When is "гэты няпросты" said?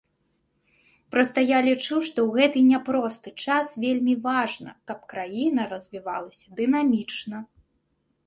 2.37-3.33